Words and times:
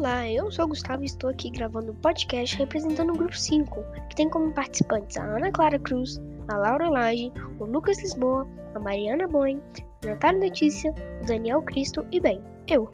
Olá, 0.00 0.26
eu 0.26 0.50
sou 0.50 0.64
o 0.64 0.68
Gustavo 0.68 1.02
e 1.02 1.04
estou 1.04 1.28
aqui 1.28 1.50
gravando 1.50 1.92
um 1.92 1.94
podcast 1.96 2.56
representando 2.56 3.10
o 3.10 3.18
grupo 3.18 3.36
5, 3.36 3.84
que 4.08 4.16
tem 4.16 4.30
como 4.30 4.50
participantes 4.50 5.18
a 5.18 5.24
Ana 5.24 5.52
Clara 5.52 5.78
Cruz, 5.78 6.18
a 6.48 6.56
Laura 6.56 6.88
Lage, 6.88 7.30
o 7.58 7.66
Lucas 7.66 8.00
Lisboa, 8.00 8.48
a 8.74 8.78
Mariana 8.78 9.28
Boen, 9.28 9.60
a 10.02 10.06
Natália 10.06 10.40
Letícia, 10.40 10.94
o 11.22 11.26
Daniel 11.26 11.60
Cristo 11.60 12.06
e, 12.10 12.18
bem, 12.18 12.42
eu. 12.66 12.90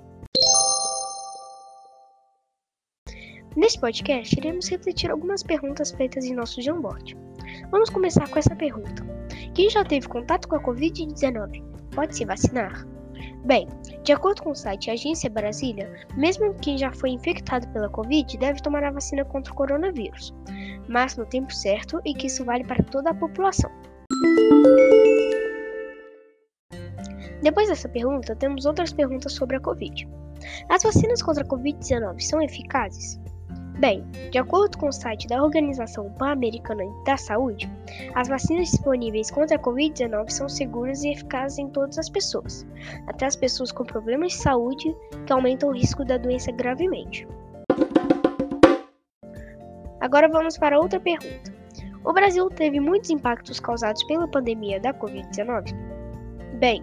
Neste 3.57 3.79
podcast, 3.79 4.37
iremos 4.37 4.69
refletir 4.69 5.09
algumas 5.09 5.45
perguntas 5.45 5.93
feitas 5.93 6.25
em 6.25 6.35
nosso 6.35 6.61
Jamboard. 6.61 7.17
Vamos 7.71 7.89
começar 7.89 8.29
com 8.29 8.41
essa 8.41 8.57
pergunta: 8.57 9.07
Quem 9.55 9.71
já 9.71 9.85
teve 9.85 10.09
contato 10.09 10.49
com 10.49 10.57
a 10.57 10.61
Covid-19 10.61 11.63
pode 11.95 12.17
se 12.17 12.25
vacinar? 12.25 12.85
Bem, 13.47 13.69
de 14.03 14.13
acordo 14.13 14.43
com 14.43 14.51
o 14.51 14.57
site 14.57 14.91
Agência 14.91 15.31
Brasília, 15.31 15.89
mesmo 16.17 16.53
quem 16.55 16.77
já 16.77 16.91
foi 16.93 17.11
infectado 17.11 17.69
pela 17.69 17.89
Covid 17.89 18.37
deve 18.39 18.61
tomar 18.61 18.83
a 18.83 18.91
vacina 18.91 19.25
contra 19.25 19.53
o 19.53 19.57
coronavírus, 19.57 20.35
mas 20.89 21.17
no 21.17 21.25
tempo 21.25 21.55
certo 21.55 22.01
e 22.05 22.13
que 22.13 22.27
isso 22.27 22.45
vale 22.45 22.65
para 22.65 22.83
toda 22.83 23.11
a 23.11 23.15
população. 23.15 23.71
Depois 27.41 27.69
dessa 27.69 27.89
pergunta, 27.89 28.35
temos 28.35 28.67
outras 28.67 28.93
perguntas 28.93 29.35
sobre 29.35 29.55
a 29.55 29.61
Covid. 29.61 30.09
As 30.69 30.83
vacinas 30.83 31.23
contra 31.23 31.45
a 31.45 31.47
Covid-19 31.47 32.19
são 32.19 32.43
eficazes? 32.43 33.21
Bem, 33.79 34.03
de 34.31 34.39
acordo 34.39 34.79
com 34.79 34.89
o 34.89 34.93
site 34.93 35.29
da 35.29 35.43
Organização 35.43 36.11
Pan-Americana 36.13 36.83
da 37.05 37.19
Saúde, 37.19 37.71
as 38.15 38.27
vacinas 38.27 38.71
disponíveis 38.71 39.31
contra 39.31 39.57
a 39.57 39.59
Covid-19 39.59 40.31
são 40.31 40.49
seguras 40.49 41.05
e 41.05 41.11
eficazes 41.11 41.59
em 41.59 41.69
todas 41.69 41.99
as 41.99 42.09
pessoas, 42.09 42.67
até 43.07 43.27
as 43.27 43.37
pessoas 43.37 43.71
com 43.71 43.85
problemas 43.85 44.33
de 44.33 44.39
saúde 44.39 44.97
que 45.27 45.33
aumentam 45.33 45.69
o 45.69 45.73
risco 45.73 46.07
da 46.07 46.17
doença 46.17 46.51
gravemente. 46.53 47.29
Agora 50.01 50.27
vamos 50.27 50.57
para 50.57 50.81
outra 50.81 50.99
pergunta. 50.99 51.55
O 52.03 52.15
Brasil 52.15 52.49
teve 52.49 52.81
muitos 52.81 53.11
impactos 53.11 53.61
causados 53.61 54.03
pela 54.05 54.27
pandemia 54.27 54.81
da 54.81 54.95
Covid-19? 54.95 55.75
Bem, 56.59 56.83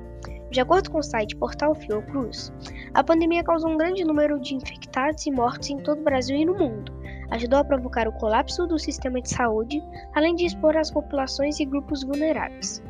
de 0.51 0.59
acordo 0.59 0.91
com 0.91 0.99
o 0.99 1.03
site 1.03 1.35
Portal 1.37 1.73
Fiocruz, 1.73 2.53
a 2.93 3.03
pandemia 3.03 3.43
causou 3.43 3.71
um 3.71 3.77
grande 3.77 4.03
número 4.03 4.39
de 4.39 4.55
infectados 4.55 5.25
e 5.25 5.31
mortes 5.31 5.69
em 5.69 5.77
todo 5.77 5.99
o 5.99 6.03
Brasil 6.03 6.37
e 6.37 6.45
no 6.45 6.53
mundo, 6.53 6.91
ajudou 7.31 7.59
a 7.59 7.63
provocar 7.63 8.07
o 8.07 8.11
colapso 8.11 8.67
do 8.67 8.77
sistema 8.77 9.19
de 9.19 9.29
saúde, 9.29 9.83
além 10.13 10.35
de 10.35 10.45
expor 10.45 10.77
as 10.77 10.91
populações 10.91 11.59
e 11.59 11.65
grupos 11.65 12.03
vulneráveis. 12.03 12.83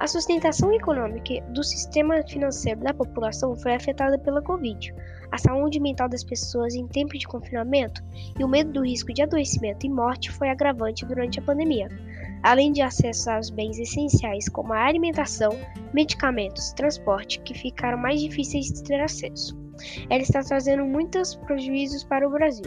A 0.00 0.06
sustentação 0.06 0.72
econômica 0.72 1.40
do 1.52 1.62
sistema 1.64 2.22
financeiro 2.28 2.80
da 2.80 2.92
população 2.92 3.56
foi 3.56 3.74
afetada 3.74 4.18
pela 4.18 4.42
Covid. 4.42 4.94
A 5.32 5.38
saúde 5.38 5.80
mental 5.80 6.08
das 6.08 6.22
pessoas 6.22 6.74
em 6.74 6.86
tempo 6.86 7.16
de 7.16 7.26
confinamento 7.26 8.04
e 8.38 8.44
o 8.44 8.48
medo 8.48 8.72
do 8.72 8.84
risco 8.84 9.14
de 9.14 9.22
adoecimento 9.22 9.86
e 9.86 9.88
morte 9.88 10.30
foi 10.30 10.50
agravante 10.50 11.06
durante 11.06 11.38
a 11.38 11.42
pandemia, 11.42 11.88
além 12.44 12.72
de 12.72 12.82
acesso 12.82 13.30
aos 13.30 13.48
bens 13.48 13.78
essenciais 13.78 14.48
como 14.50 14.74
a 14.74 14.84
alimentação, 14.84 15.58
medicamentos 15.94 16.72
transporte, 16.74 17.40
que 17.40 17.54
ficaram 17.54 17.96
mais 17.96 18.20
difíceis 18.20 18.66
de 18.66 18.84
ter 18.84 19.00
acesso. 19.00 19.58
Ela 20.10 20.22
está 20.22 20.42
trazendo 20.42 20.84
muitos 20.84 21.34
prejuízos 21.34 22.04
para 22.04 22.28
o 22.28 22.30
Brasil. 22.30 22.66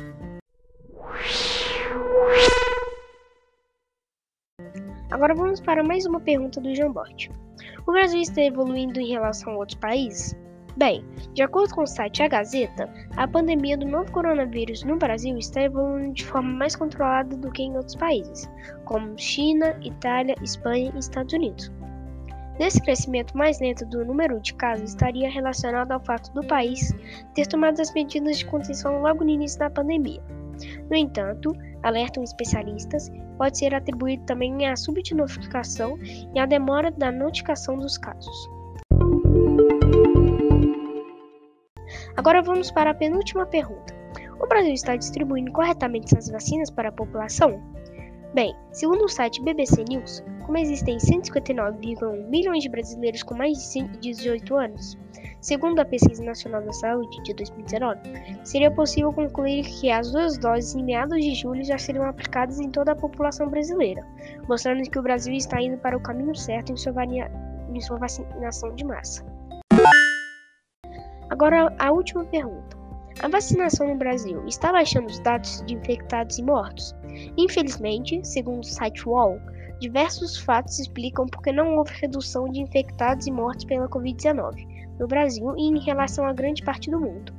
Agora 5.11 5.36
vamos 5.36 5.61
para 5.61 5.84
mais 5.84 6.06
uma 6.06 6.19
pergunta 6.19 6.59
do 6.59 6.73
Jambot. 6.75 7.30
O 7.88 7.91
Brasil 7.91 8.19
está 8.19 8.41
evoluindo 8.41 9.00
em 9.00 9.12
relação 9.12 9.53
a 9.53 9.58
outros 9.58 9.80
países? 9.80 10.36
Bem, 10.78 11.03
de 11.33 11.42
acordo 11.42 11.73
com 11.73 11.81
o 11.81 11.88
site 11.88 12.22
A 12.22 12.28
Gazeta, 12.28 12.88
a 13.16 13.28
pandemia 13.28 13.75
do 13.75 13.88
novo 13.88 14.11
coronavírus 14.11 14.84
no 14.84 14.95
Brasil 14.95 15.36
está 15.36 15.64
evoluindo 15.64 16.14
de 16.14 16.23
forma 16.23 16.52
mais 16.52 16.75
controlada 16.75 17.36
do 17.36 17.52
que 17.52 17.63
em 17.63 17.75
outros 17.75 17.96
países, 17.96 18.47
como 18.85 19.18
China, 19.18 19.75
Itália, 19.81 20.35
Espanha 20.44 20.91
e 20.94 21.00
Estados 21.00 21.34
Unidos. 21.34 21.72
Esse 22.59 22.79
crescimento 22.79 23.35
mais 23.35 23.59
lento 23.59 23.88
do 23.88 24.06
número 24.06 24.40
de 24.40 24.53
casos 24.53 24.91
estaria 24.91 25.28
relacionado 25.31 25.94
ao 25.94 26.00
fato 26.00 26.31
do 26.31 26.46
país 26.46 26.94
ter 27.34 27.47
tomado 27.47 27.80
as 27.80 27.91
medidas 27.96 28.38
de 28.38 28.46
contenção 28.46 29.01
logo 29.01 29.24
no 29.24 29.31
início 29.31 29.57
da 29.57 29.72
pandemia. 29.72 30.22
No 30.91 30.96
entanto, 30.96 31.56
alertam 31.81 32.24
especialistas, 32.24 33.12
pode 33.35 33.57
ser 33.57 33.74
atribuído 33.74 34.24
também 34.25 34.68
à 34.68 34.75
subnotificação 34.75 35.97
e 36.35 36.40
à 36.40 36.46
demora 36.46 36.91
da 36.91 37.12
notificação 37.12 37.80
dos 37.80 37.97
casos. 37.97 38.57
Agora 42.17 42.41
vamos 42.41 42.72
para 42.72 42.89
a 42.89 42.95
penúltima 42.95 43.45
pergunta. 43.45 43.95
O 44.39 44.47
Brasil 44.47 44.73
está 44.73 44.95
distribuindo 44.95 45.51
corretamente 45.51 46.17
essas 46.17 46.31
vacinas 46.31 46.72
para 46.72 46.89
a 46.89 46.91
população? 46.91 47.61
Bem, 48.33 48.55
segundo 48.72 49.05
o 49.05 49.07
site 49.07 49.39
BBC 49.44 49.83
News, 49.88 50.23
como 50.44 50.57
existem 50.57 50.97
159,1 50.97 52.27
milhões 52.27 52.63
de 52.63 52.69
brasileiros 52.69 53.22
com 53.22 53.35
mais 53.35 53.72
de 53.72 53.88
18 54.00 54.56
anos, 54.56 54.97
segundo 55.39 55.79
a 55.79 55.85
Pesquisa 55.85 56.23
Nacional 56.23 56.63
da 56.63 56.73
Saúde 56.73 57.22
de 57.22 57.35
2019, 57.35 58.00
seria 58.44 58.72
possível 58.72 59.13
concluir 59.13 59.63
que 59.66 59.91
as 59.91 60.11
duas 60.11 60.39
doses 60.39 60.73
em 60.73 60.83
meados 60.83 61.23
de 61.23 61.35
julho 61.35 61.63
já 61.63 61.77
seriam 61.77 62.06
aplicadas 62.06 62.59
em 62.59 62.72
toda 62.72 62.94
a 62.94 62.95
população 62.95 63.47
brasileira, 63.47 64.03
mostrando 64.50 64.89
que 64.89 64.97
o 64.97 65.03
Brasil 65.03 65.35
está 65.35 65.61
indo 65.61 65.77
para 65.77 65.95
o 65.95 66.01
caminho 66.01 66.33
certo 66.35 66.72
em 66.72 66.77
sua, 66.77 66.94
em 67.06 67.79
sua 67.79 67.97
vacinação 68.00 68.73
de 68.73 68.83
massa. 68.83 69.37
Agora 71.38 71.72
a 71.78 71.92
última 71.92 72.25
pergunta. 72.25 72.75
A 73.22 73.28
vacinação 73.28 73.88
no 73.88 73.96
Brasil 73.96 74.44
está 74.48 74.72
baixando 74.72 75.06
os 75.06 75.20
dados 75.20 75.64
de 75.68 75.75
infectados 75.75 76.40
e 76.40 76.42
mortos? 76.42 76.96
Infelizmente, 77.38 78.20
segundo 78.24 78.64
o 78.64 78.68
site 78.68 79.08
UOL, 79.08 79.40
diversos 79.80 80.36
fatos 80.36 80.80
explicam 80.80 81.28
por 81.28 81.44
que 81.44 81.52
não 81.52 81.78
houve 81.78 81.94
redução 82.02 82.50
de 82.50 82.62
infectados 82.62 83.28
e 83.28 83.31
mortos 83.31 83.66
pela 83.66 83.88
Covid-19 83.88 84.68
no 85.00 85.08
Brasil 85.08 85.53
e 85.56 85.68
em 85.68 85.80
relação 85.80 86.25
a 86.25 86.34
grande 86.34 86.64
parte 86.64 86.90
do 86.90 87.00
mundo. 87.00 87.31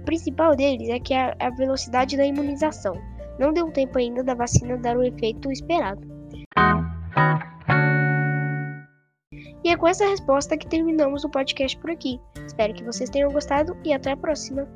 O 0.00 0.04
principal 0.04 0.54
deles 0.54 0.88
é 0.88 1.00
que 1.00 1.12
a 1.12 1.50
velocidade 1.56 2.16
da 2.16 2.24
imunização. 2.24 2.94
Não 3.36 3.52
deu 3.52 3.68
tempo 3.72 3.98
ainda 3.98 4.22
da 4.22 4.34
vacina 4.34 4.76
dar 4.76 4.96
o 4.96 5.02
efeito 5.02 5.50
esperado. 5.50 6.08
E 9.62 9.68
é 9.68 9.76
com 9.76 9.86
essa 9.86 10.08
resposta 10.08 10.56
que 10.56 10.66
terminamos 10.66 11.24
o 11.24 11.28
podcast 11.28 11.76
por 11.78 11.90
aqui. 11.90 12.20
Espero 12.46 12.72
que 12.72 12.84
vocês 12.84 13.10
tenham 13.10 13.30
gostado 13.30 13.76
e 13.84 13.92
até 13.92 14.12
a 14.12 14.16
próxima! 14.16 14.66